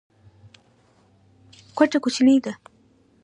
[1.77, 2.53] کوټه کوچنۍ ده.